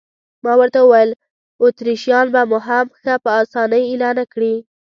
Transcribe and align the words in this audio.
ما 0.43 0.53
ورته 0.59 0.79
وویل: 0.83 1.11
اتریشیان 1.63 2.25
به 2.33 2.41
مو 2.49 2.59
هم 2.67 2.85
ښه 3.01 3.13
په 3.23 3.29
اسانۍ 3.41 3.81
اېله 3.89 4.09
نه 4.19 4.25
کړي. 4.33 4.53